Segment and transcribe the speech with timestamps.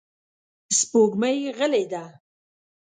[0.77, 2.03] سپوږمۍ غلې ده.